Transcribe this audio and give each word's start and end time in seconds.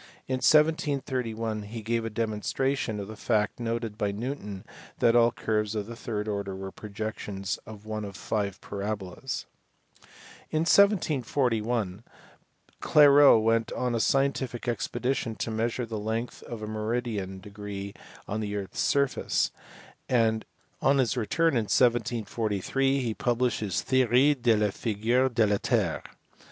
In 0.27 0.37
1731 0.37 1.61
he 1.61 1.83
gave 1.83 2.03
a 2.03 2.09
demonstration 2.09 2.99
of 2.99 3.07
the 3.07 3.15
fact 3.15 3.59
noted 3.59 3.99
by 3.99 4.11
Newton 4.11 4.65
that 4.97 5.15
all 5.15 5.31
curves 5.31 5.75
of 5.75 5.85
the 5.85 5.95
third 5.95 6.27
order 6.27 6.55
were 6.55 6.71
projections 6.71 7.59
of 7.67 7.85
one 7.85 8.03
of 8.03 8.15
five 8.17 8.59
parabolas. 8.61 9.45
In 10.49 10.61
1741 10.61 12.03
Clairaut 12.81 13.43
went 13.43 13.71
on 13.73 13.93
a 13.93 13.99
scientific 13.99 14.67
expedition 14.67 15.35
to 15.35 15.51
measure 15.51 15.85
the 15.85 15.99
length 15.99 16.41
of 16.47 16.63
a 16.63 16.67
meridian 16.67 17.39
degree 17.39 17.93
on 18.27 18.39
the 18.39 18.55
earth 18.55 18.73
s 18.73 18.79
surface, 18.79 19.51
and 20.09 20.45
on 20.81 20.97
his 20.97 21.15
return 21.15 21.53
in 21.53 21.65
1743 21.65 23.01
he 23.01 23.13
published 23.13 23.59
his 23.59 23.83
Theorie 23.83 24.33
de 24.33 24.55
la 24.55 24.71
figure 24.71 25.29
de 25.29 25.45
la 25.45 25.57
terre. 25.61 26.01